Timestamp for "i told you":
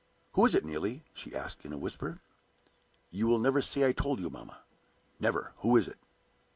3.87-4.31